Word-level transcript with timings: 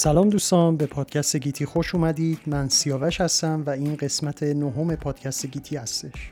سلام 0.00 0.28
دوستان 0.28 0.76
به 0.76 0.86
پادکست 0.86 1.36
گیتی 1.36 1.66
خوش 1.66 1.94
اومدید. 1.94 2.38
من 2.46 2.68
سیاوش 2.68 3.20
هستم 3.20 3.62
و 3.66 3.70
این 3.70 3.96
قسمت 3.96 4.42
نهم 4.42 4.96
پادکست 4.96 5.46
گیتی 5.46 5.76
هستش. 5.76 6.30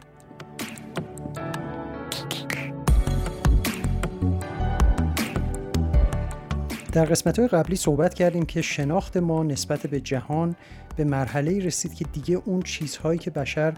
در 6.93 7.05
قسمت 7.05 7.39
های 7.39 7.49
قبلی 7.49 7.77
صحبت 7.77 8.15
کردیم 8.15 8.45
که 8.45 8.63
شناخت 8.63 9.17
ما 9.17 9.43
نسبت 9.43 9.87
به 9.87 10.01
جهان 10.01 10.57
به 10.97 11.05
مرحله 11.05 11.65
رسید 11.65 11.95
که 11.95 12.05
دیگه 12.05 12.43
اون 12.45 12.63
چیزهایی 12.63 13.19
که 13.19 13.31
بشر 13.31 13.75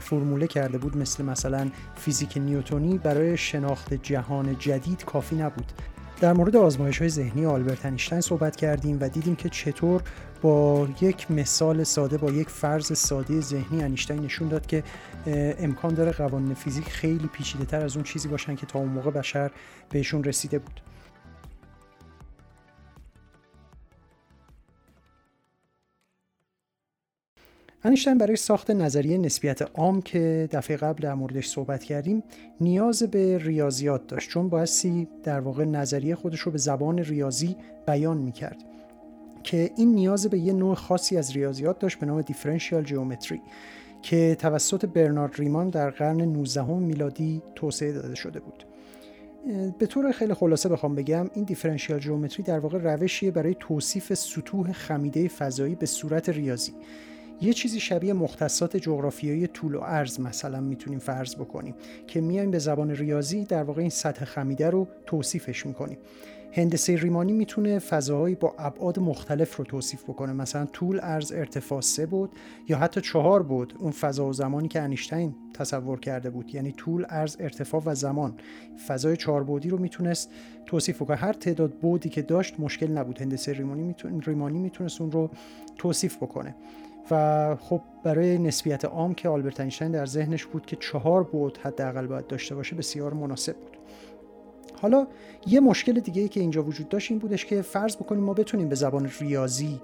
فرموله 0.00 0.46
کرده 0.46 0.78
بود 0.78 0.96
مثل 0.96 1.24
مثلا 1.24 1.70
فیزیک 1.94 2.36
نیوتونی 2.36 2.98
برای 2.98 3.36
شناخت 3.36 3.94
جهان 3.94 4.58
جدید 4.58 5.04
کافی 5.04 5.36
نبود. 5.36 5.72
در 6.20 6.32
مورد 6.32 6.56
آزمایش 6.56 6.98
های 6.98 7.08
ذهنی 7.08 7.46
آلبرت 7.46 7.86
انیشتین 7.86 8.20
صحبت 8.20 8.56
کردیم 8.56 8.98
و 9.00 9.08
دیدیم 9.08 9.36
که 9.36 9.48
چطور 9.48 10.02
با 10.42 10.88
یک 11.00 11.30
مثال 11.30 11.84
ساده 11.84 12.18
با 12.18 12.30
یک 12.30 12.48
فرض 12.48 12.98
ساده 12.98 13.40
ذهنی 13.40 13.82
انیشتین 13.82 14.20
نشون 14.20 14.48
داد 14.48 14.66
که 14.66 14.82
امکان 15.58 15.94
داره 15.94 16.12
قوانین 16.12 16.54
فیزیک 16.54 16.88
خیلی 16.88 17.28
پیچیده 17.32 17.64
تر 17.64 17.80
از 17.80 17.96
اون 17.96 18.04
چیزی 18.04 18.28
باشن 18.28 18.56
که 18.56 18.66
تا 18.66 18.78
اون 18.78 18.88
موقع 18.88 19.10
بشر 19.10 19.50
بهشون 19.90 20.24
رسیده 20.24 20.58
بود. 20.58 20.80
انیشتین 27.84 28.18
برای 28.18 28.36
ساخت 28.36 28.70
نظریه 28.70 29.18
نسبیت 29.18 29.62
عام 29.74 30.02
که 30.02 30.48
دفعه 30.52 30.76
قبل 30.76 31.02
در 31.02 31.14
موردش 31.14 31.48
صحبت 31.48 31.84
کردیم 31.84 32.22
نیاز 32.60 33.02
به 33.02 33.38
ریاضیات 33.38 34.06
داشت. 34.06 34.30
چون 34.30 34.48
بایستی 34.48 35.08
در 35.22 35.40
واقع 35.40 35.64
نظریه 35.64 36.14
خودش 36.14 36.40
رو 36.40 36.52
به 36.52 36.58
زبان 36.58 36.98
ریاضی 36.98 37.56
بیان 37.86 38.16
می‌کرد 38.16 38.56
که 39.42 39.70
این 39.76 39.94
نیاز 39.94 40.26
به 40.26 40.38
یه 40.38 40.52
نوع 40.52 40.74
خاصی 40.74 41.16
از 41.16 41.32
ریاضیات 41.32 41.78
داشت 41.78 41.98
به 41.98 42.06
نام 42.06 42.22
دیفرنشیال 42.22 42.84
جیومتری 42.84 43.40
که 44.02 44.36
توسط 44.38 44.86
برنارد 44.86 45.34
ریمان 45.38 45.70
در 45.70 45.90
قرن 45.90 46.20
19 46.20 46.72
میلادی 46.72 47.42
توسعه 47.54 47.92
داده 47.92 48.14
شده 48.14 48.40
بود. 48.40 48.64
به 49.78 49.86
طور 49.86 50.12
خیلی 50.12 50.34
خلاصه 50.34 50.68
بخوام 50.68 50.94
بگم 50.94 51.30
این 51.34 51.44
دیفرنشیال 51.44 51.98
جیومتری 51.98 52.42
در 52.42 52.58
واقع 52.58 52.78
روشیه 52.78 53.30
برای 53.30 53.56
توصیف 53.60 54.14
سطوح 54.14 54.72
خمیده 54.72 55.28
فضایی 55.28 55.74
به 55.74 55.86
صورت 55.86 56.28
ریاضی. 56.28 56.72
یه 57.42 57.52
چیزی 57.52 57.80
شبیه 57.80 58.12
مختصات 58.12 58.76
جغرافیایی 58.76 59.46
طول 59.46 59.74
و 59.74 59.78
عرض 59.78 60.20
مثلا 60.20 60.60
می‌تونیم 60.60 60.98
فرض 60.98 61.34
بکنیم 61.34 61.74
که 62.06 62.20
میایم 62.20 62.50
به 62.50 62.58
زبان 62.58 62.90
ریاضی 62.90 63.44
در 63.44 63.62
واقع 63.62 63.80
این 63.80 63.90
سطح 63.90 64.24
خمیده 64.24 64.70
رو 64.70 64.88
توصیفش 65.06 65.66
می‌کنیم. 65.66 65.98
هندسه 66.52 66.96
ریمانی 66.96 67.32
می‌تونه 67.32 67.78
فضاهایی 67.78 68.34
با 68.34 68.54
ابعاد 68.58 68.98
مختلف 68.98 69.56
رو 69.56 69.64
توصیف 69.64 70.02
بکنه. 70.02 70.32
مثلا 70.32 70.66
طول 70.66 70.98
عرض 70.98 71.32
ارتفاع 71.32 71.80
سه 71.80 72.06
بود 72.06 72.30
یا 72.68 72.78
حتی 72.78 73.00
چهار 73.00 73.42
بود. 73.42 73.74
اون 73.78 73.90
فضا 73.90 74.26
و 74.26 74.32
زمانی 74.32 74.68
که 74.68 74.80
انیشتین 74.80 75.34
تصور 75.54 76.00
کرده 76.00 76.30
بود. 76.30 76.54
یعنی 76.54 76.72
طول 76.72 77.04
عرض 77.04 77.36
ارتفاع 77.40 77.82
و 77.86 77.94
زمان. 77.94 78.34
فضای 78.86 79.16
چهار 79.16 79.44
بودی 79.44 79.68
رو 79.68 79.78
می‌تونست 79.78 80.30
توصیف 80.66 81.02
کنه 81.02 81.16
هر 81.16 81.32
تعداد 81.32 81.72
بودی 81.72 82.08
که 82.08 82.22
داشت 82.22 82.60
مشکل 82.60 82.86
نبود. 82.86 83.20
هندسه 83.20 83.52
ریمانی 83.52 83.82
می‌تونه 83.82 84.20
ریمانی 84.26 84.58
می‌تونست 84.58 85.00
اون 85.00 85.12
رو 85.12 85.30
توصیف 85.76 86.16
بکنه. 86.16 86.54
و 87.10 87.56
خب 87.56 87.80
برای 88.04 88.38
نسبیت 88.38 88.84
عام 88.84 89.14
که 89.14 89.28
آلبرت 89.28 89.60
اینشتین 89.60 89.90
در 89.90 90.06
ذهنش 90.06 90.46
بود 90.46 90.66
که 90.66 90.76
چهار 90.76 91.22
بود 91.22 91.58
حداقل 91.62 92.06
باید 92.06 92.26
داشته 92.26 92.54
باشه 92.54 92.76
بسیار 92.76 93.14
مناسب 93.14 93.56
بود. 93.56 93.76
حالا 94.82 95.06
یه 95.46 95.60
مشکل 95.60 95.92
دیگه 95.92 96.22
ای 96.22 96.28
که 96.28 96.40
اینجا 96.40 96.62
وجود 96.62 96.88
داشت 96.88 97.10
این 97.10 97.20
بودش 97.20 97.46
که 97.46 97.62
فرض 97.62 97.96
بکنیم 97.96 98.24
ما 98.24 98.34
بتونیم 98.34 98.68
به 98.68 98.74
زبان 98.74 99.10
ریاضی 99.20 99.80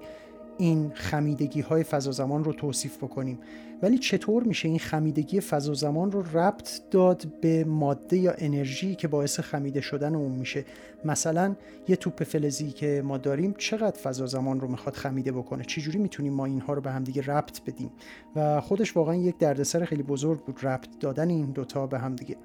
این 0.57 0.91
خمیدگی 0.93 1.61
های 1.61 1.83
فضا 1.83 2.11
زمان 2.11 2.43
رو 2.43 2.53
توصیف 2.53 2.97
بکنیم. 2.97 3.39
ولی 3.81 3.97
چطور 3.97 4.43
میشه 4.43 4.67
این 4.67 4.79
خمیدگی 4.79 5.39
فضا 5.39 5.73
زمان 5.73 6.11
رو 6.11 6.37
ربط 6.37 6.69
داد 6.91 7.27
به 7.41 7.63
ماده 7.63 8.17
یا 8.17 8.33
انرژی 8.37 8.95
که 8.95 9.07
باعث 9.07 9.39
خمیده 9.39 9.81
شدن 9.81 10.15
اون 10.15 10.31
میشه؟ 10.31 10.65
مثلا 11.05 11.55
یه 11.87 11.95
توپ 11.95 12.23
فلزی 12.23 12.71
که 12.71 13.01
ما 13.05 13.17
داریم 13.17 13.55
چقدر 13.57 13.99
فضا 13.99 14.25
زمان 14.25 14.59
رو 14.59 14.67
می‌خواد 14.67 14.95
خمیده 14.95 15.31
بکنه؟ 15.31 15.63
چجوری 15.63 15.99
می‌تونیم 15.99 16.33
ما 16.33 16.45
اینها 16.45 16.73
رو 16.73 16.81
به 16.81 16.91
همدیگه 16.91 17.21
ربط 17.21 17.61
بدیم؟ 17.61 17.91
و 18.35 18.61
خودش 18.61 18.97
واقعا 18.97 19.15
یک 19.15 19.37
دردسر 19.37 19.85
خیلی 19.85 20.03
بزرگ 20.03 20.39
بود 20.39 20.65
ربط 20.65 20.87
دادن 20.99 21.29
این 21.29 21.45
دوتا 21.45 21.87
به 21.87 21.99
همدیگه. 21.99 22.35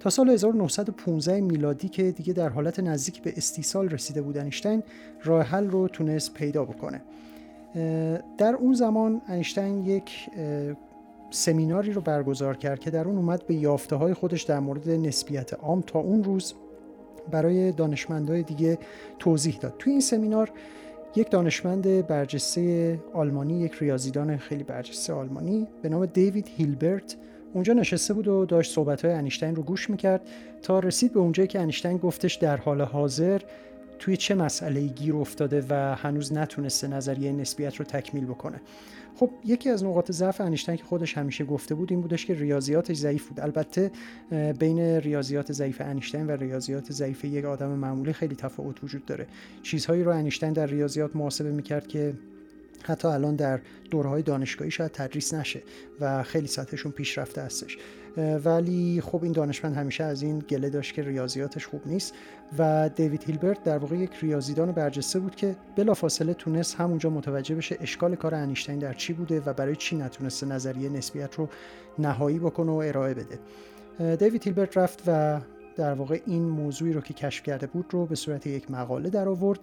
تا 0.00 0.10
سال 0.10 0.30
1915 0.30 1.40
میلادی 1.40 1.88
که 1.88 2.12
دیگه 2.12 2.32
در 2.32 2.48
حالت 2.48 2.80
نزدیک 2.80 3.22
به 3.22 3.32
استیصال 3.36 3.88
رسیده 3.88 4.22
بود 4.22 4.38
انیشتین 4.38 4.82
راه 5.24 5.42
حل 5.42 5.66
رو 5.66 5.88
تونست 5.88 6.34
پیدا 6.34 6.64
بکنه. 6.64 7.02
در 8.38 8.54
اون 8.58 8.74
زمان 8.74 9.22
انیشتین 9.28 9.84
یک 9.84 10.30
سمیناری 11.30 11.92
رو 11.92 12.00
برگزار 12.00 12.56
کرد 12.56 12.80
که 12.80 12.90
در 12.90 13.08
اون 13.08 13.16
اومد 13.16 13.46
به 13.46 13.54
یافته 13.54 13.96
های 13.96 14.14
خودش 14.14 14.42
در 14.42 14.60
مورد 14.60 14.90
نسبیت 14.90 15.54
عام 15.54 15.80
تا 15.80 15.98
اون 15.98 16.24
روز 16.24 16.54
برای 17.30 17.72
دانشمندای 17.72 18.42
دیگه 18.42 18.78
توضیح 19.18 19.56
داد. 19.56 19.74
توی 19.78 19.92
این 19.92 20.00
سمینار 20.00 20.50
یک 21.16 21.30
دانشمند 21.30 22.06
برجسته 22.06 22.98
آلمانی 23.12 23.60
یک 23.60 23.74
ریاضیدان 23.80 24.36
خیلی 24.36 24.64
برجسته 24.64 25.12
آلمانی 25.12 25.66
به 25.82 25.88
نام 25.88 26.06
دیوید 26.06 26.48
هیلبرت 26.56 27.16
اونجا 27.54 27.72
نشسته 27.72 28.14
بود 28.14 28.28
و 28.28 28.46
داشت 28.46 28.74
صحبت 28.74 29.04
های 29.04 29.14
انیشتین 29.14 29.56
رو 29.56 29.62
گوش 29.62 29.90
می‌کرد 29.90 30.20
تا 30.62 30.78
رسید 30.78 31.12
به 31.12 31.20
اونجایی 31.20 31.48
که 31.48 31.60
انیشتین 31.60 31.96
گفتش 31.96 32.34
در 32.34 32.56
حال 32.56 32.82
حاضر 32.82 33.42
توی 33.98 34.16
چه 34.16 34.34
مسئله 34.34 34.86
گیر 34.86 35.16
افتاده 35.16 35.64
و 35.70 35.94
هنوز 35.94 36.32
نتونسته 36.32 36.88
نظریه 36.88 37.32
نسبیت 37.32 37.76
رو 37.76 37.84
تکمیل 37.84 38.24
بکنه. 38.24 38.60
خب 39.16 39.30
یکی 39.44 39.70
از 39.70 39.84
نقاط 39.84 40.12
ضعف 40.12 40.40
انیشتین 40.40 40.76
که 40.76 40.84
خودش 40.84 41.18
همیشه 41.18 41.44
گفته 41.44 41.74
بود 41.74 41.92
این 41.92 42.00
بودش 42.00 42.26
که 42.26 42.34
ریاضیاتش 42.34 42.96
ضعیف 42.96 43.28
بود. 43.28 43.40
البته 43.40 43.90
بین 44.58 44.78
ریاضیات 44.80 45.52
ضعیف 45.52 45.80
انیشتین 45.80 46.26
و 46.26 46.30
ریاضیات 46.30 46.92
ضعیف 46.92 47.24
یک 47.24 47.44
آدم 47.44 47.68
معمولی 47.68 48.12
خیلی 48.12 48.34
تفاوت 48.34 48.84
وجود 48.84 49.04
داره. 49.04 49.26
چیزهایی 49.62 50.04
رو 50.04 50.10
انیشتین 50.10 50.52
در 50.52 50.66
ریاضیات 50.66 51.16
محاسبه 51.16 51.50
می‌کرد 51.50 51.86
که 51.86 52.14
حتی 52.82 53.08
الان 53.08 53.36
در 53.36 53.60
دورهای 53.90 54.22
دانشگاهی 54.22 54.70
شاید 54.70 54.90
تدریس 54.92 55.34
نشه 55.34 55.62
و 56.00 56.22
خیلی 56.22 56.46
سطحشون 56.46 56.92
پیشرفته 56.92 57.42
هستش. 57.42 57.78
ولی 58.44 59.00
خب 59.00 59.22
این 59.22 59.32
دانشمند 59.32 59.76
همیشه 59.76 60.04
از 60.04 60.22
این 60.22 60.38
گله 60.38 60.70
داشت 60.70 60.94
که 60.94 61.02
ریاضیاتش 61.02 61.66
خوب 61.66 61.82
نیست 61.86 62.14
و 62.58 62.90
دیوید 62.96 63.24
هیلبرت 63.24 63.62
در 63.62 63.78
واقع 63.78 63.96
یک 63.96 64.10
ریاضیدان 64.22 64.72
برجسته 64.72 65.18
بود 65.18 65.34
که 65.34 65.56
بلافاصله 65.76 66.34
تونست 66.34 66.74
همونجا 66.74 67.10
متوجه 67.10 67.54
بشه 67.54 67.76
اشکال 67.80 68.14
کار 68.14 68.34
انیشتین 68.34 68.78
در 68.78 68.92
چی 68.92 69.12
بوده 69.12 69.42
و 69.46 69.52
برای 69.52 69.76
چی 69.76 69.96
نتونسته 69.96 70.46
نظریه 70.46 70.88
نسبیت 70.88 71.34
رو 71.34 71.48
نهایی 71.98 72.38
بکنه 72.38 72.70
و 72.70 72.74
ارائه 72.74 73.14
بده. 73.14 73.38
دیوید 74.16 74.44
هیلبرت 74.44 74.76
رفت 74.76 75.02
و 75.06 75.40
در 75.76 75.94
واقع 75.94 76.20
این 76.26 76.42
موضوعی 76.42 76.92
رو 76.92 77.00
که 77.00 77.14
کشف 77.14 77.42
کرده 77.42 77.66
بود 77.66 77.86
رو 77.90 78.06
به 78.06 78.14
صورت 78.14 78.46
یک 78.46 78.70
مقاله 78.70 79.10
در 79.10 79.28
آورد 79.28 79.60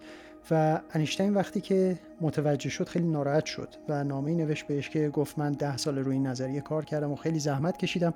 و 0.51 0.79
انیشتین 0.93 1.33
وقتی 1.33 1.61
که 1.61 1.97
متوجه 2.21 2.69
شد 2.69 2.87
خیلی 2.87 3.07
ناراحت 3.07 3.45
شد 3.45 3.69
و 3.89 4.03
نامه 4.03 4.33
نوشت 4.33 4.67
بهش 4.67 4.89
که 4.89 5.09
گفت 5.09 5.39
من 5.39 5.51
ده 5.51 5.77
سال 5.77 5.99
روی 5.99 6.13
این 6.13 6.27
نظریه 6.27 6.61
کار 6.61 6.85
کردم 6.85 7.11
و 7.11 7.15
خیلی 7.15 7.39
زحمت 7.39 7.77
کشیدم 7.77 8.13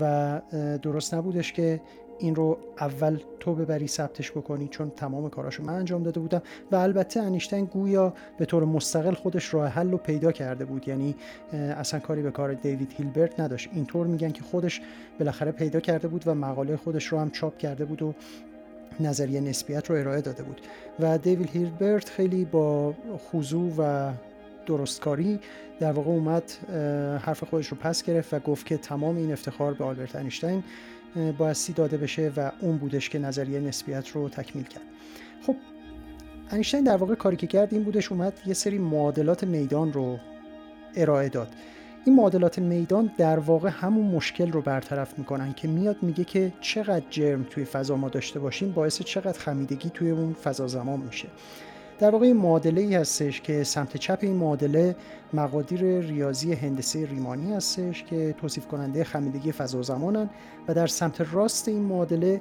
و 0.00 0.40
درست 0.82 1.14
نبودش 1.14 1.52
که 1.52 1.80
این 2.18 2.34
رو 2.34 2.58
اول 2.80 3.18
تو 3.40 3.54
ببری 3.54 3.86
ثبتش 3.86 4.30
بکنی 4.30 4.68
چون 4.68 4.90
تمام 4.90 5.30
کاراشو 5.30 5.62
من 5.62 5.72
انجام 5.72 6.02
داده 6.02 6.20
بودم 6.20 6.42
و 6.72 6.76
البته 6.76 7.20
انیشتین 7.20 7.64
گویا 7.64 8.14
به 8.38 8.44
طور 8.44 8.64
مستقل 8.64 9.14
خودش 9.14 9.54
راه 9.54 9.68
حل 9.68 9.90
رو 9.90 9.98
پیدا 9.98 10.32
کرده 10.32 10.64
بود. 10.64 10.88
یعنی 10.88 11.14
اصلا 11.52 12.00
کاری 12.00 12.22
به 12.22 12.30
کار 12.30 12.54
دیوید 12.54 12.94
هیلبرت 12.98 13.40
نداشت. 13.40 13.68
اینطور 13.72 14.06
میگن 14.06 14.30
که 14.30 14.42
خودش 14.42 14.80
بالاخره 15.18 15.52
پیدا 15.52 15.80
کرده 15.80 16.08
بود 16.08 16.22
و 16.26 16.34
مقاله 16.34 16.76
خودش 16.76 17.06
رو 17.06 17.18
هم 17.18 17.30
چاپ 17.30 17.58
کرده 17.58 17.84
بود 17.84 18.02
و 18.02 18.14
نظریه 19.06 19.40
نسبیت 19.40 19.90
رو 19.90 19.96
ارائه 19.96 20.20
داده 20.20 20.42
بود 20.42 20.60
و 21.00 21.18
دیویل 21.18 21.48
هیلبرت 21.48 22.08
خیلی 22.08 22.44
با 22.44 22.94
خضوع 23.32 23.72
و 23.78 24.12
درستکاری 24.66 25.40
در 25.80 25.92
واقع 25.92 26.10
اومد 26.10 26.52
حرف 27.22 27.44
خودش 27.44 27.68
رو 27.68 27.76
پس 27.76 28.02
گرفت 28.02 28.34
و 28.34 28.38
گفت 28.38 28.66
که 28.66 28.76
تمام 28.76 29.16
این 29.16 29.32
افتخار 29.32 29.74
به 29.74 29.84
آلبرت 29.84 30.16
انیشتین 30.16 30.62
بایستی 31.38 31.72
داده 31.72 31.96
بشه 31.96 32.32
و 32.36 32.50
اون 32.60 32.76
بودش 32.76 33.08
که 33.08 33.18
نظریه 33.18 33.60
نسبیت 33.60 34.08
رو 34.08 34.28
تکمیل 34.28 34.64
کرد. 34.64 34.82
خب 35.46 35.56
انیشتین 36.50 36.84
در 36.84 36.96
واقع 36.96 37.14
کاری 37.14 37.36
که 37.36 37.46
کرد 37.46 37.74
این 37.74 37.82
بودش 37.82 38.12
اومد 38.12 38.32
یه 38.46 38.54
سری 38.54 38.78
معادلات 38.78 39.44
میدان 39.44 39.92
رو 39.92 40.18
ارائه 40.96 41.28
داد. 41.28 41.48
این 42.04 42.16
معادلات 42.16 42.58
میدان 42.58 43.10
در 43.18 43.38
واقع 43.38 43.68
همون 43.68 44.06
مشکل 44.06 44.52
رو 44.52 44.62
برطرف 44.62 45.18
می‌کنن 45.18 45.52
که 45.52 45.68
میاد 45.68 45.96
میگه 46.02 46.24
که 46.24 46.52
چقدر 46.60 47.04
جرم 47.10 47.46
توی 47.50 47.64
فضا 47.64 47.96
ما 47.96 48.08
داشته 48.08 48.40
باشیم 48.40 48.72
باعث 48.72 49.02
چقدر 49.02 49.38
خمیدگی 49.38 49.90
توی 49.90 50.10
اون 50.10 50.32
فضا 50.32 50.66
زمان 50.66 51.00
میشه. 51.00 51.28
در 51.98 52.10
واقع 52.10 52.32
معادله 52.32 52.80
ای 52.80 52.94
هستش 52.94 53.40
که 53.40 53.64
سمت 53.64 53.96
چپ 53.96 54.18
این 54.22 54.36
معادله 54.36 54.96
مقادیر 55.32 56.00
ریاضی 56.00 56.52
هندسه 56.52 57.06
ریمانی 57.06 57.54
هستش 57.54 58.04
که 58.04 58.34
توصیف 58.38 58.66
کننده 58.66 59.04
خمیدگی 59.04 59.52
فضا 59.52 59.82
زمانن 59.82 60.30
و 60.68 60.74
در 60.74 60.86
سمت 60.86 61.26
راست 61.32 61.68
این 61.68 61.82
معادله 61.82 62.40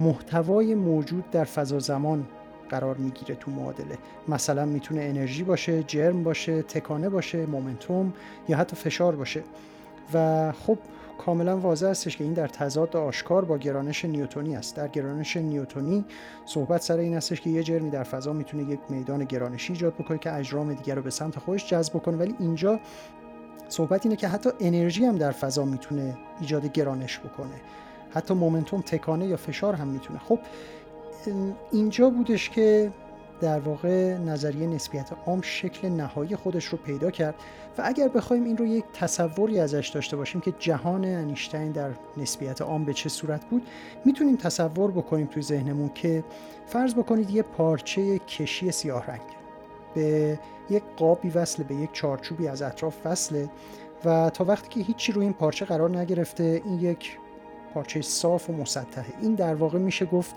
محتوای 0.00 0.74
موجود 0.74 1.30
در 1.30 1.44
فضا 1.44 1.78
زمان 1.78 2.26
قرار 2.68 2.96
می‌گیره 2.96 3.34
تو 3.34 3.50
معادله. 3.50 3.98
مثلا 4.28 4.64
می‌تونه 4.64 5.02
انرژی 5.02 5.42
باشه 5.42 5.82
جرم 5.82 6.22
باشه 6.22 6.62
تکانه 6.62 7.08
باشه 7.08 7.46
مومنتوم 7.46 8.12
یا 8.48 8.56
حتی 8.56 8.76
فشار 8.76 9.16
باشه. 9.16 9.42
و 10.14 10.52
خب 10.52 10.78
کاملا 11.18 11.56
واضح 11.56 11.86
هستش 11.86 12.16
که 12.16 12.24
این 12.24 12.32
در 12.32 12.48
تضاد 12.48 12.96
آشکار 12.96 13.44
با 13.44 13.58
گرانش 13.58 14.04
نیوتونی 14.04 14.56
است. 14.56 14.76
در 14.76 14.88
گرانش 14.88 15.36
نیوتونی 15.36 16.04
صحبت 16.46 16.82
سر 16.82 16.98
این 16.98 17.14
هستش 17.14 17.40
که 17.40 17.50
یه 17.50 17.62
جرمی 17.62 17.90
در 17.90 18.02
فضا 18.02 18.32
می‌تونه 18.32 18.62
یک 18.62 18.80
میدان 18.88 19.24
گرانشی 19.24 19.72
ایجاد 19.72 19.94
بکنه 19.94 20.18
که 20.18 20.34
اجرام 20.34 20.74
دیگر 20.74 20.94
رو 20.94 21.02
به 21.02 21.10
سمت 21.10 21.38
خودش 21.38 21.68
جذب 21.68 21.94
بکنه. 21.94 22.16
ولی 22.16 22.34
اینجا 22.38 22.80
صحبت 23.68 24.06
اینه 24.06 24.16
که 24.16 24.28
حتی 24.28 24.50
انرژی 24.60 25.04
هم 25.04 25.18
در 25.18 25.30
فضا 25.30 25.64
می‌تونه 25.64 26.18
ایجاد 26.40 26.66
گرانش 26.66 27.18
بکنه. 27.18 27.60
حتی 28.10 28.34
مومنتوم 28.34 28.80
تکانه 28.80 29.26
یا 29.26 29.36
فشار 29.36 29.74
هم 29.74 29.88
می‌تونه. 29.88 30.18
خب 30.18 30.38
اینجا 31.72 32.10
بودش 32.10 32.50
که 32.50 32.92
در 33.40 33.60
واقع 33.60 34.18
نظریه 34.18 34.66
نسبیت 34.66 35.10
عام 35.26 35.40
شکل 35.42 35.88
نهایی 35.88 36.36
خودش 36.36 36.64
رو 36.64 36.78
پیدا 36.78 37.10
کرد 37.10 37.34
و 37.78 37.82
اگر 37.84 38.08
بخوایم 38.08 38.44
این 38.44 38.56
رو 38.56 38.66
یک 38.66 38.84
تصوری 38.94 39.60
ازش 39.60 39.88
داشته 39.94 40.16
باشیم 40.16 40.40
که 40.40 40.54
جهان 40.58 41.04
انیشتین 41.04 41.72
در 41.72 41.90
نسبیت 42.16 42.62
عام 42.62 42.84
به 42.84 42.94
چه 42.94 43.08
صورت 43.08 43.44
بود 43.44 43.66
می‌تونیم 44.04 44.36
تصور 44.36 44.90
بکنیم 44.90 45.26
توی 45.26 45.42
ذهنمون 45.42 45.90
که 45.94 46.24
فرض 46.66 46.94
بکنید 46.94 47.30
یه 47.30 47.42
پارچه 47.42 48.18
کشی 48.18 48.70
سیاه 48.70 49.06
رنگ 49.06 49.20
به 49.94 50.38
یک 50.70 50.82
قابی 50.96 51.30
وصله 51.30 51.64
به 51.64 51.74
یک 51.74 51.92
چارچوبی 51.92 52.48
از 52.48 52.62
اطراف 52.62 52.96
وصله 53.04 53.48
و 54.04 54.30
تا 54.30 54.44
وقتی 54.44 54.68
که 54.68 54.80
هیچی 54.80 55.12
روی 55.12 55.24
این 55.24 55.32
پارچه 55.32 55.64
قرار 55.64 55.98
نگرفته 55.98 56.62
این 56.64 56.80
یک 56.80 57.18
پارچه 57.74 58.02
صاف 58.02 58.50
و 58.50 58.52
مسطحه. 58.52 59.04
این 59.22 59.34
در 59.34 59.54
واقع 59.54 59.78
میشه 59.78 60.06
گفت 60.06 60.34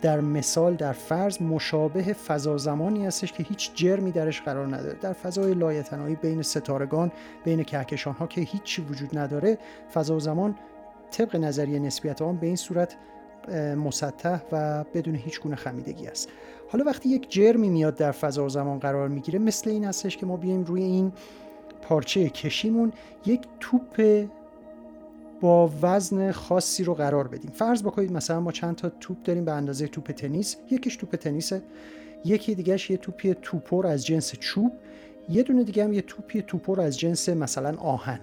در 0.00 0.20
مثال 0.20 0.74
در 0.74 0.92
فرض 0.92 1.42
مشابه 1.42 2.02
فضا 2.02 2.56
زمانی 2.56 3.06
هستش 3.06 3.32
که 3.32 3.42
هیچ 3.42 3.70
جرمی 3.74 4.12
درش 4.12 4.40
قرار 4.40 4.76
نداره. 4.76 4.98
در 5.00 5.12
فضای 5.12 5.54
لایتنایی 5.54 6.14
بین 6.14 6.42
ستارگان 6.42 7.12
بین 7.44 7.62
کهکشان 7.62 8.14
ها 8.14 8.26
که 8.26 8.40
هیچی 8.40 8.82
وجود 8.82 9.18
نداره 9.18 9.58
فضا 9.94 10.18
زمان 10.18 10.54
طبق 11.10 11.36
نظریه 11.36 11.78
نسبیت 11.78 12.22
آن 12.22 12.36
به 12.36 12.46
این 12.46 12.56
صورت 12.56 12.96
مسطح 13.76 14.38
و 14.52 14.84
بدون 14.94 15.14
هیچ 15.14 15.40
گونه 15.40 15.56
خمیدگی 15.56 16.06
است. 16.06 16.28
حالا 16.68 16.84
وقتی 16.84 17.08
یک 17.08 17.30
جرمی 17.30 17.70
میاد 17.70 17.96
در 17.96 18.12
فضا 18.12 18.48
زمان 18.48 18.78
قرار 18.78 19.08
می‌گیره 19.08 19.38
مثل 19.38 19.70
این 19.70 19.84
هستش 19.84 20.16
که 20.16 20.26
ما 20.26 20.36
بیایم 20.36 20.64
روی 20.64 20.82
این 20.82 21.12
پارچه 21.82 22.28
کشیمون 22.28 22.92
یک 23.26 23.40
توپ 23.60 24.26
با 25.40 25.72
وزن 25.82 26.32
خاصی 26.32 26.84
رو 26.84 26.94
قرار 26.94 27.28
بدیم. 27.28 27.50
فرض 27.50 27.82
بکنید 27.82 28.12
مثلا 28.12 28.40
ما 28.40 28.52
چند 28.52 28.76
تا 28.76 28.88
توپ 28.88 29.22
داریم 29.22 29.44
به 29.44 29.52
اندازه 29.52 29.86
توپ 29.86 30.10
تنیس. 30.10 30.56
یکیش 30.70 30.96
توپ 30.96 31.16
تنیسه. 31.16 31.62
یکی 32.24 32.54
دیگهش 32.54 32.90
یه 32.90 32.96
توپی 32.96 33.34
توپر 33.42 33.86
از 33.86 34.06
جنس 34.06 34.32
چوب. 34.32 34.72
یه 35.28 35.42
دونه 35.42 35.64
دیگه 35.64 35.84
هم 35.84 35.92
یه 35.92 36.02
توپی 36.02 36.42
توپر 36.42 36.80
از 36.80 36.98
جنس 36.98 37.28
مثلا 37.28 37.76
آهن. 37.78 38.20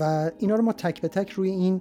و 0.00 0.30
اینا 0.38 0.54
رو 0.54 0.62
ما 0.62 0.72
تک 0.72 1.00
به 1.00 1.08
تک 1.08 1.30
روی 1.30 1.50
این 1.50 1.80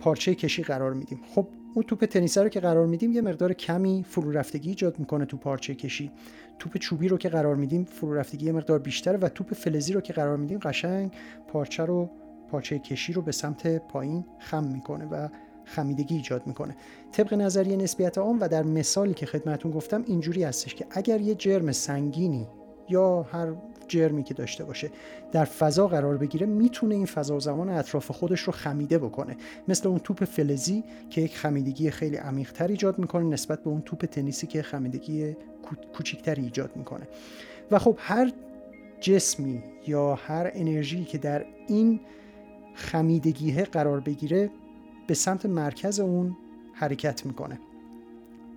پارچه 0.00 0.34
کشی 0.34 0.62
قرار 0.62 0.92
میدیم. 0.92 1.20
خب 1.34 1.46
اون 1.74 1.84
توپ 1.84 2.04
تنیسه 2.04 2.42
رو 2.42 2.48
که 2.48 2.60
قرار 2.60 2.86
میدیم 2.86 3.12
یه 3.12 3.20
مقدار 3.20 3.52
کمی 3.52 4.04
فرو 4.08 4.30
رفتگی 4.30 4.68
ایجاد 4.68 4.98
می‌کنه 4.98 5.24
تو 5.24 5.36
پارچه 5.36 5.74
کشی. 5.74 6.10
توپ 6.58 6.76
چوبی 6.76 7.08
رو 7.08 7.18
که 7.18 7.28
قرار 7.28 7.56
میدیم 7.56 7.84
فرو 7.84 8.14
رفتگی 8.14 8.46
یه 8.46 8.52
مقدار 8.52 8.78
بیشتره 8.78 9.18
و 9.18 9.28
توپ 9.28 9.54
فلزی 9.54 9.92
رو 9.92 10.00
که 10.00 10.12
قرار 10.12 10.36
میدیم 10.36 10.58
قشنگ 10.58 11.12
پارچه 11.48 11.84
رو 11.84 12.10
پارچه 12.50 12.78
کشی 12.78 13.12
رو 13.12 13.22
به 13.22 13.32
سمت 13.32 13.66
پایین 13.88 14.24
خم 14.38 14.64
می‌کنه 14.64 15.04
و 15.04 15.28
خمیدگی 15.64 16.16
ایجاد 16.16 16.46
می‌کنه. 16.46 16.76
طبق 17.12 17.34
نظریه 17.34 17.76
نسبیت 17.76 18.18
عام 18.18 18.40
و 18.40 18.48
در 18.48 18.62
مثالی 18.62 19.14
که 19.14 19.26
خدمتون 19.26 19.70
گفتم 19.70 20.04
اینجوری 20.06 20.44
هستش 20.44 20.74
که 20.74 20.86
اگر 20.90 21.20
یه 21.20 21.34
جرم 21.34 21.72
سنگینی 21.72 22.46
یا 22.88 23.22
هر 23.22 23.52
جرمی 23.88 24.22
که 24.22 24.34
داشته 24.34 24.64
باشه 24.64 24.90
در 25.32 25.44
فضا 25.44 25.88
قرار 25.88 26.16
بگیره 26.16 26.46
می‌تونه 26.46 26.94
این 26.94 27.06
فضا 27.06 27.36
و 27.36 27.40
زمان 27.40 27.68
اطراف 27.68 28.10
خودش 28.10 28.40
رو 28.40 28.52
خمیده 28.52 28.98
بکنه. 28.98 29.36
مثل 29.68 29.88
اون 29.88 29.98
توپ 29.98 30.24
فلزی 30.24 30.84
که 31.10 31.20
یک 31.20 31.36
خمیدگی 31.36 31.90
خیلی 31.90 32.16
عمیقتر 32.16 32.68
ایجاد 32.68 32.98
می‌کنه 32.98 33.24
نسبت 33.24 33.62
به 33.62 33.70
اون 33.70 33.80
توپ 33.80 34.04
تنیسی 34.04 34.46
که 34.46 34.62
خمیدگی 34.62 35.36
کوچیکتری 35.96 36.42
ایجاد 36.42 36.76
می‌کنه. 36.76 37.08
و 37.70 37.78
خب 37.78 37.96
هر 37.98 38.32
جسمی 39.00 39.62
یا 39.86 40.14
هر 40.14 40.50
انرژی 40.54 41.04
که 41.04 41.18
در 41.18 41.44
این 41.68 42.00
خمیدگیه 42.74 43.64
قرار 43.64 44.00
بگیره 44.00 44.50
به 45.06 45.14
سمت 45.14 45.46
مرکز 45.46 46.00
اون 46.00 46.36
حرکت 46.72 47.26
می‌کنه. 47.26 47.58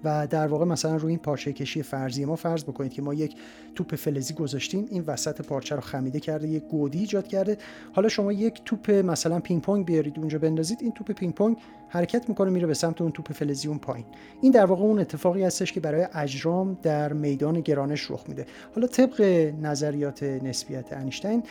و 0.04 0.28
در 0.28 0.48
واقع 0.48 0.66
مثلا 0.66 0.96
روی 0.96 1.10
این 1.10 1.19
پارچه 1.19 1.54
کشی 1.54 1.84
فرضی 1.84 2.25
ما 2.25 2.36
فرض 2.36 2.64
بکنید 2.64 2.94
که 2.94 3.02
ما 3.02 3.14
یک 3.14 3.36
توپ 3.75 3.96
فلزی 3.96 4.34
گذاشتیم 4.34 4.88
این 4.92 5.04
وسط 5.08 5.42
پارچه 5.42 5.75
رو 5.75 5.81
خمیده 5.81 6.19
کرده 6.19 6.48
یک 6.48 6.64
گودی 6.64 7.00
ایجاد 7.00 7.28
کرده. 7.28 7.58
حالا 7.94 8.10
شما 8.10 8.31
یک 8.31 8.62
توپ 8.66 8.92
مثلا 8.92 9.40
پینگ 9.40 9.62
پونگ 9.62 9.86
بیارید 9.86 10.19
اونجا 10.19 10.40
بندازید 10.40 10.78
این 10.81 10.92
توپ 10.92 11.12
پینگ 11.12 11.34
پونگ 11.34 11.58
حرکت 11.90 12.30
می‌کنه 12.30 12.50
میره 12.50 12.68
به 12.68 12.74
سمت 12.74 13.02
اون 13.02 13.12
توپ 13.12 13.31
فلزی 13.31 13.68
اون 13.68 13.78
پایین. 13.78 14.06
این 14.42 14.52
در 14.52 14.66
واقع 14.66 14.84
اون 14.84 15.00
اتفاقی 15.00 15.44
هستش 15.44 15.74
که 15.74 15.80
برای 15.80 16.08
اجرام 16.14 16.78
در 16.84 17.14
میدان 17.14 17.62
گرانش 17.62 18.12
رخ 18.12 18.24
میده. 18.28 18.46
حالا 18.75 18.88
طبق 18.88 19.22
نظریات 19.62 20.24
نسبیت 20.24 20.94
انیشتین 20.94 21.44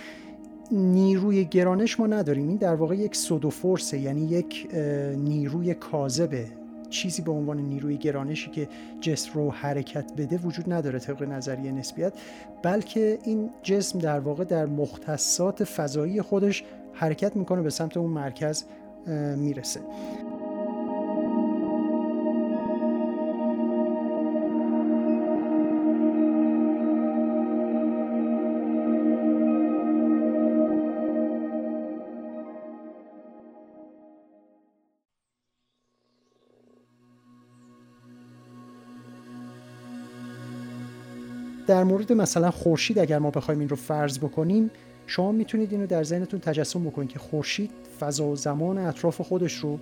نیروی 0.72 1.44
گرانش 1.44 2.00
ما 2.00 2.06
نداریم. 2.06 2.48
این 2.48 2.56
در 2.56 2.74
واقع 2.74 2.96
یک 2.96 3.16
سودو 3.16 3.50
فورسه 3.50 3.98
یعنی 3.98 4.20
یک 4.20 4.68
نیروی 5.16 5.74
کاذبه. 5.74 6.46
چیزی 6.90 7.22
به 7.22 7.32
عنوان 7.32 7.58
نیروی 7.58 7.96
گرانشی 7.96 8.50
که 8.50 8.68
جسم 9.00 9.30
رو 9.34 9.50
حرکت 9.50 10.12
بده 10.16 10.38
وجود 10.38 10.72
نداره 10.72 10.98
طبق 10.98 11.22
نظریه 11.22 11.72
نسبیت 11.72 12.12
بلکه 12.62 13.18
این 13.24 13.50
جسم 13.62 13.98
در 13.98 14.20
واقع 14.20 14.44
در 14.44 14.66
مختصات 14.66 15.64
فضایی 15.64 16.22
خودش 16.22 16.64
حرکت 16.92 17.36
می‌کنه 17.36 17.62
به 17.62 17.70
سمت 17.70 17.96
اون 17.96 18.10
مرکز 18.10 18.64
می‌رسه. 19.36 19.80
در 41.66 41.84
مورد 41.84 42.12
مثلا 42.12 42.50
خورشید 42.50 42.98
اگر 42.98 43.18
ما 43.18 43.30
بخوایم 43.30 43.60
این 43.60 43.68
رو 43.68 43.76
فرض 43.76 44.18
بکنیم 44.18 44.70
شما 45.06 45.32
می‌تونید 45.32 45.72
اینو 45.72 45.86
در 45.86 46.02
ذهنتون 46.02 46.40
تجسم 46.40 46.84
بکنید 46.84 47.08
که 47.08 47.18
خورشید 47.18 47.70
فضا 48.00 48.24
و 48.24 48.36
زمان 48.36 48.78
اطراف 48.78 49.20
خودش 49.20 49.54
رو 49.54 49.78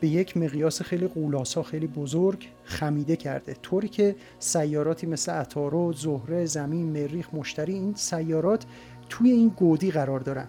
به 0.00 0.08
یک 0.08 0.36
مقیاس 0.36 0.82
خیلی 0.82 1.06
قولاسا 1.06 1.62
خیلی 1.62 1.86
بزرگ 1.86 2.48
خمیده 2.64 3.16
کرده. 3.16 3.56
طوری 3.62 3.88
که 3.88 4.16
سیاراتی 4.38 5.06
مثل 5.06 5.32
عطارد، 5.32 5.96
زهره، 5.96 6.46
زمین، 6.46 6.86
مریخ، 6.86 7.34
مشتری 7.34 7.72
این 7.72 7.94
سیارات 7.94 8.64
توی 9.08 9.30
این 9.30 9.48
گودی 9.48 9.90
قرار 9.90 10.20
دارن. 10.20 10.46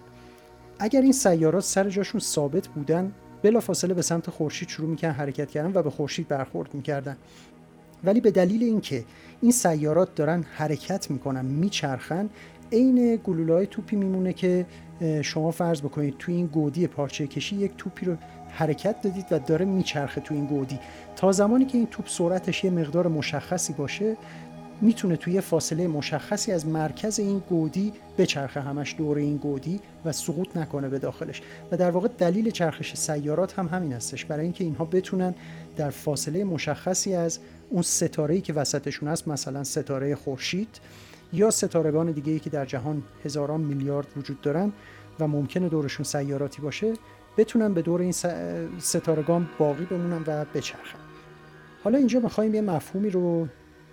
اگر 0.78 1.00
این 1.00 1.12
سیارات 1.12 1.64
سر 1.64 1.90
جاشون 1.90 2.20
ثابت 2.20 2.68
بودن 2.68 3.12
بلافاصله 3.42 3.94
به 3.94 4.02
سمت 4.02 4.30
خورشید 4.30 4.68
شروع 4.68 4.88
می‌کنن 4.88 5.10
حرکت 5.10 5.50
کردن 5.50 5.72
و 5.74 5.82
به 5.82 5.90
خورشید 5.90 6.28
برخورد 6.28 6.74
می‌کردن. 6.74 7.16
ولی 8.04 8.20
به 8.20 8.30
دلیل 8.30 8.62
اینکه 8.62 9.04
این 9.40 9.52
سیارات 9.52 10.14
دارن 10.14 10.44
حرکت 10.56 11.10
می‌کنن 11.10 11.44
میچرخن 11.44 12.30
عین 12.72 13.16
گلولای 13.24 13.66
توپی 13.66 13.96
میمونه 13.96 14.32
که 14.32 14.66
شما 15.22 15.50
فرض 15.50 15.80
بکنید 15.80 16.14
توی 16.18 16.34
این 16.34 16.46
گودی 16.46 16.86
پارچه 16.86 17.26
کشی 17.26 17.56
یک 17.56 17.72
توپی 17.78 18.06
رو 18.06 18.16
حرکت 18.50 19.02
دادید 19.02 19.26
و 19.30 19.38
داره 19.38 19.64
میچرخه 19.64 20.20
تو 20.20 20.34
این 20.34 20.46
گودی. 20.46 20.78
تا 21.16 21.32
زمانی 21.32 21.64
که 21.64 21.78
این 21.78 21.86
توپ 21.86 22.08
سرعتش 22.08 22.64
یه 22.64 22.70
مقدار 22.70 23.08
مشخصی 23.08 23.72
باشه 23.72 24.16
می‌تونه 24.80 25.16
توی 25.16 25.40
فاصله 25.40 25.88
مشخصی 25.88 26.52
از 26.52 26.66
مرکز 26.66 27.18
این 27.18 27.42
گودی 27.48 27.92
بچرخه 28.18 28.60
همش 28.60 28.94
دور 28.98 29.18
این 29.18 29.36
گودی 29.36 29.80
و 30.04 30.12
سقوط 30.12 30.56
نکنه 30.56 30.88
به 30.88 30.98
داخلش. 30.98 31.42
و 31.72 31.76
در 31.76 31.90
واقع 31.90 32.08
دلیل 32.08 32.50
چرخش 32.50 32.94
سیارات 32.94 33.58
هم 33.58 33.66
همین 33.66 33.92
هستش. 33.92 34.24
برای 34.24 34.44
اینکه 34.44 34.64
اینها 34.64 34.84
بتونن 34.84 35.34
در 35.76 35.90
فاصله 35.90 36.44
مشخصی 36.44 37.14
از 37.14 37.38
اون 37.70 37.82
ستاره 37.82 38.40
که 38.40 38.52
وسطشون 38.52 39.08
هست 39.08 39.28
مثلا 39.28 39.64
ستاره 39.64 40.14
خورشید 40.14 40.80
یا 41.32 41.50
ستارگان 41.50 42.12
دیگه 42.12 42.32
ای 42.32 42.38
که 42.38 42.50
در 42.50 42.64
جهان 42.64 43.02
هزاران 43.24 43.60
میلیارد 43.60 44.06
وجود 44.16 44.40
دارن 44.40 44.72
و 45.20 45.28
ممکنه 45.28 45.68
دورشون 45.68 46.04
سیاراتی 46.04 46.62
باشه 46.62 46.92
بتونن 47.36 47.74
به 47.74 47.82
دور 47.82 48.00
این 48.00 48.12
ستارگان 48.78 49.48
باقی 49.58 49.84
بمونن 49.84 50.22
و 50.26 50.44
بچرخن. 50.54 50.98
حالا 51.84 51.98
اینجا 51.98 52.20
می‌خوایم 52.20 52.54
یه 52.54 52.60
مفهومی 52.60 53.10
رو 53.10 53.48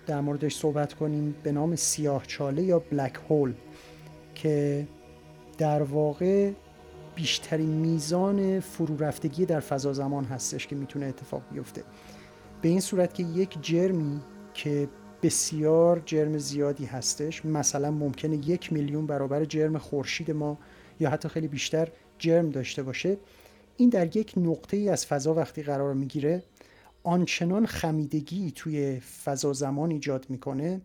در 0.06 0.20
موردش 0.20 0.56
صحبت 0.56 0.94
کنیم 0.94 1.34
به 1.42 1.52
نام 1.52 1.76
سیاه 1.76 2.26
چاله 2.26 2.62
یا 2.62 2.78
بلک 2.78 3.14
هول 3.28 3.54
که 4.34 4.86
در 5.58 5.82
واقع 5.82 6.50
بیشترین 7.14 7.68
میزان 7.68 8.60
فرو 8.60 8.96
رفتگی 8.96 9.46
در 9.46 9.60
فضا 9.60 9.92
زمان 9.92 10.24
هستش 10.24 10.66
که 10.66 10.76
می‌تونه 10.76 11.06
اتفاق 11.06 11.42
بیفته. 11.52 11.84
به 12.62 12.68
این 12.68 12.80
صورت 12.80 13.14
که 13.14 13.22
یک 13.22 13.58
جرمی 13.62 14.20
که 14.54 14.88
بسیار 15.22 16.02
جرم 16.06 16.38
زیادی 16.38 16.84
هستش 16.84 17.44
مثلا 17.44 17.90
ممکنه 17.90 18.36
یک 18.48 18.72
میلیون 18.72 19.06
برابر 19.06 19.44
جرم 19.44 19.78
خورشید 19.78 20.30
ما 20.30 20.58
یا 21.00 21.10
حتی 21.10 21.28
خیلی 21.28 21.48
بیشتر 21.48 21.88
جرم 22.18 22.50
داشته 22.50 22.82
باشه 22.82 23.16
این 23.76 23.88
در 23.88 24.16
یک 24.16 24.32
نقطه 24.36 24.76
ای 24.76 24.88
از 24.88 25.06
فضا 25.06 25.34
وقتی 25.34 25.62
قرار 25.62 25.94
می‌گیره 25.94 26.42
آنچنان 27.06 27.66
خمیدگی 27.66 28.52
توی 28.54 29.00
فضا 29.00 29.52
زمان 29.52 29.90
ایجاد 29.90 30.26
می‌کنه 30.28 30.80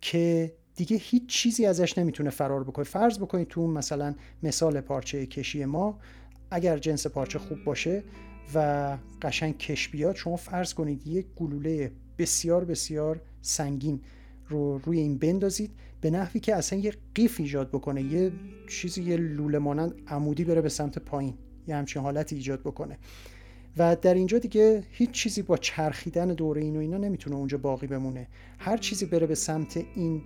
که 0.00 0.52
دیگه 0.76 0.96
هیچ 0.96 1.26
چیزی 1.26 1.66
ازش 1.66 1.98
نمی‌تونه 1.98 2.30
فرار 2.30 2.64
بکنه. 2.64 2.84
فرض 2.84 3.18
بکنید 3.18 3.48
تو 3.48 3.66
مثلا 3.66 4.14
مثال 4.42 4.80
پارچه 4.80 5.26
کشی 5.26 5.64
ما 5.64 5.98
اگر 6.50 6.78
جنس 6.78 7.06
پارچه 7.06 7.38
خوب 7.38 7.64
باشه 7.64 8.02
و 8.54 8.96
قشنگ 9.22 9.58
کش 9.58 9.88
بیاد 9.88 10.16
شما 10.16 10.36
فرض 10.36 10.74
کنید 10.74 11.06
یک 11.06 11.26
گلوله 11.36 11.92
بسیار 12.18 12.64
بسیار 12.64 13.20
سنگین 13.42 14.00
رو 14.48 14.78
روی 14.78 14.98
این 14.98 15.18
بندازید 15.18 15.70
به 16.00 16.10
نحوی 16.10 16.40
که 16.40 16.56
اصلا 16.56 16.78
یه 16.78 16.94
قیف 17.14 17.40
ایجاد 17.40 17.68
بکنه 17.68 18.02
یه 18.02 18.32
چیزی 18.68 19.02
یه 19.02 19.16
لوله 19.16 19.58
مانند 19.58 19.94
عمودی 20.06 20.44
بره 20.44 20.60
به 20.60 20.68
سمت 20.68 20.98
پایین 20.98 21.34
یه 21.66 21.76
همچین 21.76 22.02
حالتی 22.02 22.36
ایجاد 22.36 22.60
بکنه. 22.60 22.98
و 23.76 23.96
در 23.96 24.14
اینجا 24.14 24.38
دیگه 24.38 24.84
هیچ 24.90 25.10
چیزی 25.10 25.42
با 25.42 25.56
چرخیدن 25.56 26.28
دوره 26.28 26.62
این 26.62 26.76
و 26.76 26.80
اینا 26.80 26.96
نمی‌تونه 26.96 27.36
اونجا 27.36 27.58
باقی 27.58 27.86
بمونه. 27.86 28.28
هر 28.58 28.76
چیزی 28.76 29.06
بره 29.06 29.26
به 29.26 29.34
سمت 29.34 29.76
این 29.94 30.22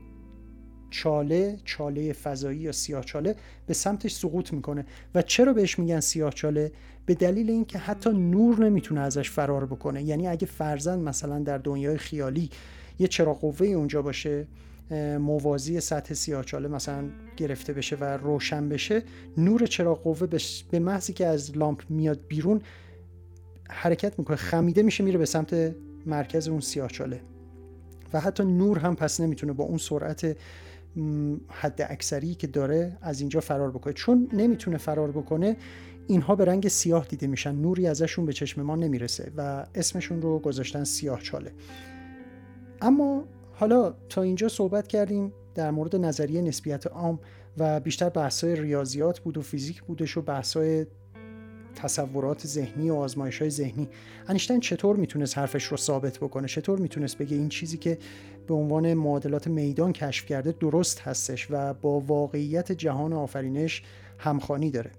چاله 0.90 1.58
چاله 1.64 2.12
فضایی 2.12 2.58
یا 2.58 2.72
سیاه 2.72 3.04
چاله 3.04 3.36
به 3.66 3.74
سمتش 3.74 4.12
سقوط 4.12 4.52
می‌کنه. 4.52 4.86
و 5.14 5.22
چرا 5.22 5.52
بهش 5.52 5.78
میگن 5.78 6.00
سیاه 6.00 6.32
چاله؟ 6.32 6.72
به 7.06 7.14
دلیل 7.14 7.50
اینکه 7.50 7.78
حتی 7.78 8.10
نور 8.10 8.64
نمی‌تونه 8.64 9.00
ازش 9.00 9.30
فرار 9.30 9.66
بکنه. 9.66 10.02
یعنی 10.02 10.28
اگه 10.28 10.46
فرزن 10.46 10.98
مثلا 10.98 11.38
در 11.38 11.58
دنیای 11.58 11.98
خیالی 11.98 12.50
یه 12.98 13.06
چراغ 13.06 13.40
قوه 13.40 13.66
اونجا 13.66 14.02
باشه 14.02 14.46
موازی 15.20 15.80
سطح 15.80 16.14
سیاهچاله 16.14 16.68
مثلا 16.68 17.04
گرفته 17.36 17.72
بشه 17.72 17.96
و 17.96 18.04
روشن 18.04 18.68
بشه 18.68 19.02
نور 19.38 19.66
چراغ 19.66 20.02
قوه 20.02 20.26
به 20.70 20.78
محضی 20.78 21.12
که 21.12 21.26
از 21.26 21.56
لامپ 21.56 21.82
میاد 21.88 22.20
بیرون 22.28 22.60
حرکت 23.70 24.18
می‌کنه 24.18 24.36
خمیده 24.36 24.82
میشه 24.82 25.04
میره 25.04 25.18
به 25.18 25.26
سمت 25.26 25.74
مرکز 26.06 26.48
اون 26.48 26.60
سیاهچاله 26.60 27.20
و 28.12 28.20
حتی 28.20 28.44
نور 28.44 28.78
هم 28.78 28.96
پس 28.96 29.20
نمی‌تونه 29.20 29.52
با 29.52 29.64
اون 29.64 29.78
سرعت 29.78 30.36
حد 31.48 31.86
اکثری 31.88 32.34
که 32.34 32.46
داره 32.46 32.98
از 33.02 33.20
اینجا 33.20 33.40
فرار 33.40 33.70
بکنه. 33.70 33.92
چون 33.92 34.28
نمی‌تونه 34.32 34.76
فرار 34.76 35.10
بکنه 35.10 35.56
اینها 36.06 36.36
به 36.36 36.44
رنگ 36.44 36.68
سیاه 36.68 37.06
دیده 37.06 37.26
میشن. 37.26 37.54
نوری 37.54 37.86
ازشون 37.86 38.26
به 38.26 38.32
چشم 38.32 38.62
ما 38.62 38.76
نمی‌رسه 38.76 39.32
و 39.36 39.66
اسمشون 39.74 40.22
رو 40.22 40.38
گذاشتن 40.38 40.84
سیاه 40.84 41.20
چاله. 41.20 41.52
اما 42.82 43.24
حالا 43.52 43.94
تا 44.08 44.22
اینجا 44.22 44.48
صحبت 44.48 44.86
کردیم 44.88 45.32
در 45.54 45.70
مورد 45.70 45.96
نظریه 45.96 46.42
نسبیت 46.42 46.86
عام 46.86 47.18
و 47.58 47.80
بیشتر 47.80 48.08
بحثای 48.08 48.56
ریاضیات 48.56 49.20
بود 49.20 49.38
و 49.38 49.42
فیزیک 49.42 49.82
بودش 49.82 50.16
و 50.16 50.22
بحثای 50.22 50.86
تصورات 51.74 52.46
ذهنی 52.46 52.90
و 52.90 52.94
آزمایش 52.94 53.38
های 53.38 53.50
ذهنی. 53.50 53.88
انیشتین 54.28 54.60
چطور 54.60 54.96
می‌تونست 54.96 55.38
حرفش 55.38 55.64
رو 55.64 55.76
ثابت 55.76 56.18
بکنه؟ 56.18 56.48
چطور 56.48 56.78
می‌تونست 56.78 57.18
بگه 57.18 57.36
این 57.36 57.48
چیزی 57.48 57.76
که 57.76 57.98
به 58.46 58.54
عنوان 58.54 58.94
معادلات 58.94 59.48
میدان 59.48 59.92
کشف 59.92 60.26
کرده 60.26 60.54
درست 60.60 61.00
هستش 61.00 61.46
و 61.50 61.74
با 61.74 62.00
واقعیت 62.00 62.72
جهان 62.72 63.12
آفرینش 63.12 63.82
همخوانی 64.18 64.70
داره؟ 64.70 64.90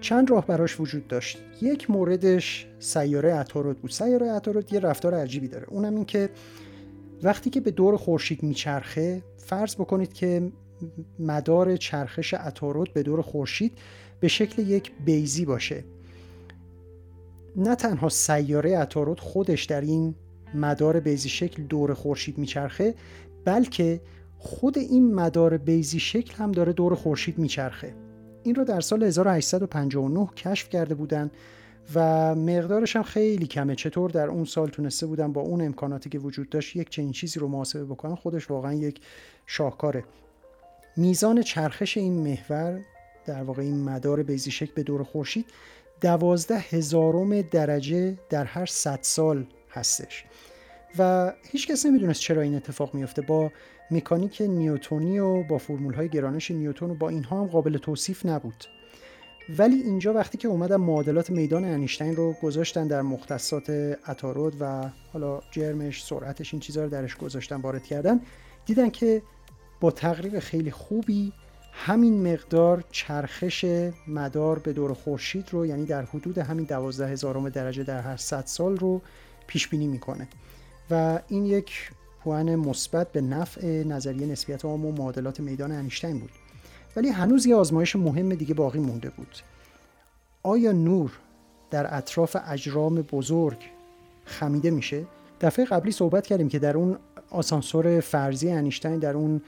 چند 0.00 0.30
راه 0.30 0.46
براش 0.46 0.80
وجود 0.80 1.08
داشت؟ 1.08 1.38
یک 1.60 1.90
موردش 1.90 2.66
سیاره 2.78 3.34
عطارد 3.34 3.78
بود. 3.78 3.90
سیاره 3.90 4.30
عطارد 4.30 4.72
یه 4.72 4.80
رفتار 4.80 5.14
عجیبی 5.14 5.48
داره. 5.48 5.66
اونم 5.68 5.94
این 5.94 6.04
که 6.04 6.30
وقتی 7.22 7.50
که 7.50 7.60
به 7.60 7.70
دور 7.70 7.96
خورشید 7.96 8.42
میچرخه 8.42 9.22
فرض 9.36 9.74
بکنید 9.74 10.12
که 10.12 10.52
مدار 11.18 11.76
چرخش 11.76 12.34
عطارد 12.34 12.92
به 12.92 13.02
دور 13.02 13.22
خورشید 13.22 13.78
به 14.20 14.28
شکل 14.28 14.62
یک 14.62 14.92
بیزی 15.04 15.44
باشه. 15.44 15.84
نه 17.56 17.74
تنها 17.74 18.08
سیاره 18.08 18.78
عطارد 18.78 19.20
خودش 19.20 19.64
در 19.64 19.80
این 19.80 20.14
مدار 20.54 21.00
بیزی 21.00 21.28
شکل 21.28 21.62
دور 21.62 21.94
خورشید 21.94 22.38
میچرخه 22.38 22.94
بلکه 23.44 24.00
خود 24.38 24.78
این 24.78 25.14
مدار 25.14 25.56
بیزی 25.56 26.00
شکل 26.00 26.34
هم 26.34 26.52
داره 26.52 26.72
دور 26.72 26.94
خورشید 26.94 27.38
میچرخه. 27.38 27.94
این 28.42 28.54
رو 28.54 28.64
در 28.64 28.80
سال 28.80 29.02
1859 29.02 30.28
کشف 30.36 30.68
کرده 30.68 30.94
بودند 30.94 31.30
و 31.94 32.34
مقدارش 32.34 32.96
هم 32.96 33.02
خیلی 33.02 33.46
کمه. 33.46 33.74
چطور 33.74 34.10
در 34.10 34.26
اون 34.26 34.44
سال 34.44 34.68
تونسته 34.68 35.06
بودن 35.06 35.32
با 35.32 35.40
اون 35.40 35.60
امکاناتی 35.60 36.10
که 36.10 36.18
وجود 36.18 36.48
داشت 36.48 36.76
یک 36.76 36.90
چنین 36.90 37.12
چیزی 37.12 37.40
رو 37.40 37.48
محاسبه 37.48 37.84
بکنن 37.84 38.14
خودش 38.14 38.50
واقعا 38.50 38.72
یک 38.72 39.00
شاهکاره. 39.46 40.04
میزان 40.96 41.42
چرخش 41.42 41.96
این 41.96 42.12
محور 42.12 42.80
در 43.26 43.42
واقع 43.42 43.62
این 43.62 43.84
مدار 43.84 44.22
بیزی 44.22 44.50
شکل 44.50 44.72
به 44.74 44.82
دور 44.82 45.02
خورشید 45.02 45.46
دوازده 46.02 46.58
هزارم 46.58 47.42
درجه 47.42 48.18
در 48.30 48.44
هر 48.44 48.66
صد 48.66 48.98
سال 49.02 49.46
هستش. 49.70 50.24
و 50.98 51.32
هیچ 51.50 51.68
کس 51.68 51.86
نمی‌دونست 51.86 52.20
چرا 52.20 52.42
این 52.42 52.54
اتفاق 52.54 52.94
میفته 52.94 53.22
با 53.22 53.50
مکانیک 53.90 54.42
نیوتونی 54.42 55.18
و 55.18 55.42
با 55.42 55.58
فرمول 55.58 55.94
های 55.94 56.08
گرانش 56.08 56.50
نیوتون 56.50 56.90
و 56.90 56.94
با 56.94 57.08
اینها 57.08 57.40
هم 57.40 57.46
قابل 57.46 57.78
توصیف 57.78 58.26
نبود. 58.26 58.64
ولی 59.58 59.76
اینجا 59.76 60.12
وقتی 60.12 60.38
که 60.38 60.48
اومدن 60.48 60.76
معادلات 60.76 61.30
میدان 61.30 61.64
انیشتین 61.64 62.16
رو 62.16 62.34
گذاشتن 62.42 62.86
در 62.86 63.02
مختصات 63.02 63.70
اتارود 64.08 64.56
و 64.60 64.90
حالا 65.12 65.40
جرمش 65.50 66.04
سرعتش 66.04 66.54
این 66.54 66.60
چیزها 66.60 66.84
رو 66.84 66.90
درش 66.90 67.16
گذاشتن 67.16 67.56
وارد 67.56 67.84
کردن 67.84 68.20
دیدن 68.66 68.90
که 68.90 69.22
با 69.80 69.90
تقریب 69.90 70.38
خیلی 70.38 70.70
خوبی 70.70 71.32
همین 71.72 72.32
مقدار 72.32 72.84
چرخش 72.90 73.64
مدار 74.08 74.58
به 74.58 74.72
دور 74.72 74.94
خورشید 74.94 75.48
رو 75.50 75.66
یعنی 75.66 75.84
در 75.84 76.02
حدود 76.02 76.38
همین 76.38 76.64
دوازده 76.64 77.08
هزارم 77.08 77.48
درجه 77.48 77.82
در 77.84 78.00
هر 78.00 78.16
صد 78.16 78.46
سال 78.46 78.76
رو 78.76 79.00
پیش 79.46 79.68
بینی 79.68 79.86
می‌کنه. 79.86 80.28
و 80.90 81.20
این 81.28 81.46
یک 81.46 81.90
پوان 82.24 82.56
مثبت 82.56 83.12
به 83.12 83.20
نفع 83.20 83.66
نظریه 83.66 84.26
نسبیت 84.26 84.64
عام 84.64 84.86
و 84.86 84.92
معادلات 84.92 85.40
میدان 85.40 85.72
انیشتین 85.72 86.18
بود. 86.18 86.30
ولی 86.96 87.08
هنوز 87.08 87.46
یه 87.46 87.54
آزمایش 87.54 87.96
مهم 87.96 88.34
دیگه 88.34 88.54
باقی 88.54 88.78
مونده 88.78 89.10
بود. 89.10 89.36
آیا 90.42 90.72
نور 90.72 91.18
در 91.70 91.96
اطراف 91.96 92.36
اجرام 92.46 92.94
بزرگ 92.94 93.58
خمیده 94.24 94.70
میشه؟ 94.70 95.04
دفعه 95.40 95.64
قبلی 95.64 95.92
صحبت 95.92 96.26
کردیم 96.26 96.48
که 96.48 96.58
در 96.58 96.76
اون 96.76 96.98
آسانسور 97.32 98.00
فرضی 98.00 98.50
انیشتین 98.50 98.98
در 98.98 99.16
اون 99.16 99.40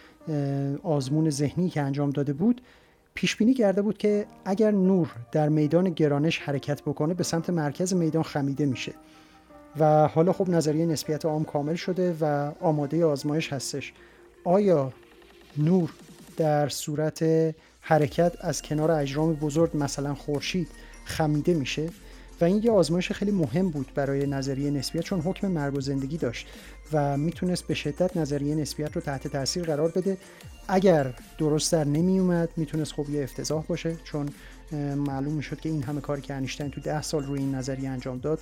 آزمون 0.83 1.31
ذهنی 1.31 1.71
که 1.71 1.83
انجام 1.83 2.11
داده 2.11 2.33
بود 2.33 2.61
پیش 3.15 3.37
بینی 3.37 3.55
کرده 3.55 3.83
بود 3.83 3.99
که 3.99 4.27
اگر 4.45 4.71
نور 4.71 5.11
در 5.33 5.49
میدان 5.49 5.91
گرانش 5.91 6.39
حرکت 6.39 6.83
بکنه 6.83 7.15
به 7.15 7.25
سمت 7.25 7.51
مرکز 7.51 7.95
میدان 7.95 8.23
خمیده 8.23 8.67
میشه. 8.67 8.93
و 9.79 10.09
حالا 10.09 10.33
خب 10.33 10.49
نظریه 10.49 10.87
نسبیت 10.87 11.25
عام 11.25 11.45
کامل 11.45 11.75
شده 11.75 12.17
و 12.21 12.53
آماده 12.61 13.05
آزمایش 13.05 13.53
هستش. 13.53 13.93
آیا 14.45 14.93
نور 15.59 15.91
در 16.37 16.69
صورت 16.69 17.25
حرکت 17.81 18.33
از 18.41 18.63
کنار 18.63 18.91
اجرام 18.91 19.35
بزرگ 19.35 19.71
مثلا 19.75 20.15
خورشید 20.15 20.69
خمیده 21.05 21.55
میشه؟ 21.55 21.91
و 22.41 22.45
این 22.45 22.61
یه 22.65 22.71
آزمایش 22.71 23.13
خیلی 23.13 23.31
مهم 23.31 23.71
بود 23.71 23.93
برای 23.95 24.27
نظریه 24.27 24.71
نسبیت 24.71 25.03
چون 25.03 25.21
حکم 25.21 25.49
مرگ 25.49 25.77
و 25.77 25.81
زندگی 25.81 26.17
داشت 26.17 26.47
و 26.93 27.17
می‌تونست 27.17 27.67
به 27.67 27.75
شدت 27.75 28.17
نظریه 28.17 28.55
نسبیت 28.55 28.93
رو 28.93 29.01
تحت 29.01 29.29
تاثیر 29.29 29.65
قرار 29.65 29.91
بده. 29.91 30.19
اگر 30.69 31.15
درست 31.39 31.73
در 31.73 31.85
نمی 31.85 32.19
اومد 32.19 32.49
می‌تونست 32.57 32.93
خب 32.93 33.11
یه 33.11 33.23
افتضاح 33.23 33.65
باشه 33.65 33.97
چون 34.05 34.29
معلوم 34.97 35.33
می‌شد 35.33 35.61
که 35.61 35.69
این 35.69 35.83
همه 35.83 36.01
کاری 36.01 36.23
که 36.23 36.35
انیشتین 36.35 36.71
تو 36.71 36.81
ده 36.81 37.03
سال 37.03 37.25
روی 37.25 37.41
این 37.41 37.55
نظریه 37.55 37.89
انجام 37.89 38.19
داد 38.19 38.41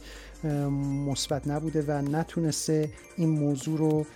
مثبت 1.06 1.48
نبوده 1.48 1.84
و 1.88 1.92
نتونسته 1.92 2.90
این 3.16 3.28
موضوع 3.28 3.78
رو 3.78 4.06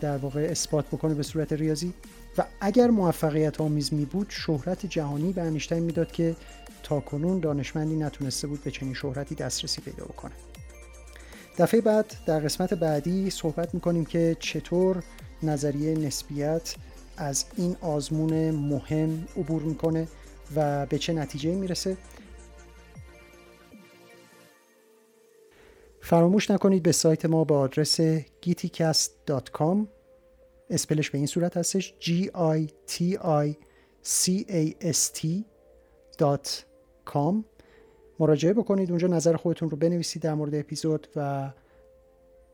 در 0.00 0.16
واقع 0.16 0.40
اثبات 0.50 0.86
بکنه 0.86 1.14
به 1.14 1.22
صورت 1.22 1.52
ریاضی. 1.52 1.92
و 2.38 2.44
اگر 2.60 2.90
موفقیت 2.90 3.60
آمیز 3.60 3.94
می 3.94 4.04
بود 4.04 4.26
شهرت 4.30 4.86
جهانی 4.86 5.32
به 5.32 5.42
انیشتین 5.42 5.78
می‌داد 5.78 6.12
که 6.12 6.36
تا 6.84 7.00
کنون 7.00 7.40
دانشمندی 7.40 7.96
نتونسته 7.96 8.46
بود 8.46 8.64
به 8.64 8.70
چنین 8.70 8.94
شهرتی 8.94 9.34
دسترسی 9.34 9.80
پیدا 9.80 10.04
بکنه. 10.04 10.32
دفعه 11.58 11.80
بعد 11.80 12.14
در 12.26 12.40
قسمت 12.40 12.74
بعدی 12.74 13.30
صحبت 13.30 13.74
می‌کنیم 13.74 14.04
که 14.04 14.36
چطور 14.40 15.02
نظریه 15.42 15.98
نسبیت 15.98 16.74
از 17.16 17.44
این 17.56 17.76
آزمون 17.80 18.50
مهم 18.50 19.26
عبور 19.36 19.62
می‌کنه 19.62 20.08
و 20.56 20.86
به 20.86 20.98
چه 20.98 21.12
نتیجه 21.12 21.54
می‌رسه. 21.54 21.96
فراموش 26.00 26.50
نکنید 26.50 26.82
به 26.82 26.92
سایت 26.92 27.24
ما 27.24 27.44
با 27.44 27.58
آدرس 27.58 28.00
giticast.com 28.20 29.86
اسپلش 30.70 31.10
به 31.10 31.18
این 31.18 31.26
صورت 31.26 31.56
هستش 31.56 31.94
G 32.00 32.10
I 32.34 32.68
T 32.90 33.18
I 33.22 33.54
C 34.04 34.44
A 34.48 34.92
S 34.92 35.20
T 35.20 35.26
مراجعه 38.18 38.52
بکنید 38.52 38.90
اونجا 38.90 39.08
نظر 39.08 39.36
خودتون 39.36 39.70
رو 39.70 39.76
بنویسید 39.76 40.22
در 40.22 40.34
مورد 40.34 40.54
اپیزود 40.54 41.08
و 41.16 41.50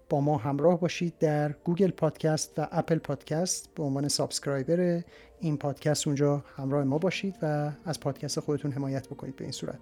با 0.09 0.21
ما 0.21 0.37
همراه 0.37 0.81
باشید 0.81 1.19
در 1.19 1.53
Google 1.53 1.91
Podcast 1.91 2.59
و 2.59 2.69
Apple 2.73 2.99
Podcast 2.99 3.69
به 3.75 3.83
عنوان 3.83 4.09
subscriber 4.09 5.03
این 5.41 5.57
پادکست 5.57 6.07
اونجا 6.07 6.45
همراه 6.57 6.85
ما 6.85 6.99
باشید 6.99 7.35
و 7.43 7.71
از 7.85 8.01
پادکست 8.01 8.41
خودتون 8.41 8.73
حمایت 8.73 9.07
بکنید 9.09 9.37
به 9.37 9.45
این 9.45 9.53
صورت. 9.53 9.79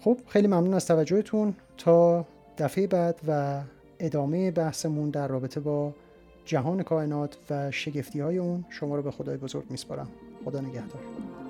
خب 0.00 0.18
خیلی 0.28 0.46
ممنون 0.46 0.74
از 0.74 0.86
توجهتون. 0.86 1.54
تا 1.78 2.26
دفعه 2.58 2.86
بعد 2.86 3.20
و 3.28 3.60
ادامه 3.98 4.50
بحثمون 4.50 5.10
در 5.10 5.28
رابطه 5.28 5.60
با 5.60 5.94
جهان 6.44 6.82
کائنات 6.82 7.36
و 7.50 7.70
شگفتی 7.70 8.20
های 8.20 8.38
اون 8.38 8.64
شما 8.70 8.96
رو 8.96 9.02
به 9.02 9.10
خدای 9.10 9.36
بزرگ 9.36 9.64
میسپارم. 9.70 10.08
خدا 10.44 10.60
نگهدار. 10.60 11.43